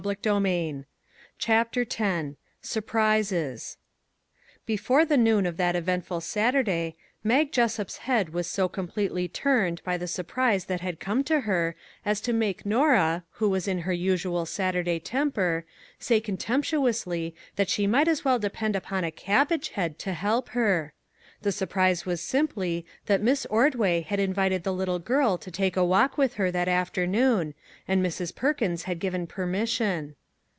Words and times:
148 0.01 0.85
CHAPTER 1.37 1.81
X 1.81 2.29
SURPRISES 2.63 3.77
BEFORE 4.65 5.05
the 5.05 5.15
noon 5.15 5.45
of 5.45 5.57
that 5.57 5.75
eventful 5.75 6.21
Sat 6.21 6.55
urday, 6.55 6.95
Mag 7.23 7.51
Jessup's 7.51 7.97
head 7.99 8.29
was 8.29 8.47
so 8.47 8.67
com 8.67 8.87
pletely 8.87 9.31
turned 9.31 9.79
by 9.83 9.97
the 9.97 10.07
surprise 10.07 10.65
that 10.65 10.81
had 10.81 10.99
come 10.99 11.23
to 11.25 11.41
her 11.41 11.75
as 12.03 12.19
to 12.21 12.33
make 12.33 12.65
Norah, 12.65 13.23
who 13.33 13.47
was 13.47 13.67
in 13.67 13.81
her 13.81 13.93
usual 13.93 14.47
Saturday 14.47 14.99
temper, 14.99 15.65
say 15.99 16.19
contemptu 16.19 16.89
ously 16.89 17.35
that 17.55 17.69
she 17.69 17.85
might 17.85 18.07
as 18.07 18.25
well 18.25 18.39
depend 18.39 18.75
upon 18.75 19.03
a 19.03 19.11
cabbage 19.11 19.69
head 19.69 19.99
to 19.99 20.13
help 20.15 20.49
her! 20.49 20.93
The 21.43 21.51
surprise 21.51 22.05
was 22.05 22.21
simply 22.21 22.85
that 23.07 23.19
Miss 23.19 23.47
Ordway 23.47 24.01
had 24.01 24.19
invited 24.19 24.61
the 24.61 24.71
little 24.71 24.99
girl 24.99 25.39
to 25.39 25.49
take 25.49 25.75
a 25.75 25.83
walk 25.83 26.15
with 26.15 26.35
her 26.35 26.51
that 26.51 26.67
afternoon, 26.67 27.55
and 27.87 28.05
Mrs. 28.05 28.35
Perkins 28.35 28.83
had 28.83 28.99
given 28.99 29.25
permission. 29.25 30.15